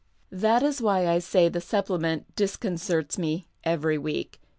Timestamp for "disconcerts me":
2.35-3.49